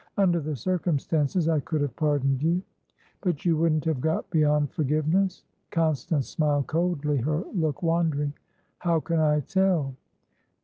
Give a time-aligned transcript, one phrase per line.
[0.17, 2.63] "Under the circumstances, I could have pardoned you."
[3.21, 8.33] "But you wouldn't have got beyond forgiveness?" Constance smiled coldly, her look wandering.
[8.79, 9.93] "How can I tell?"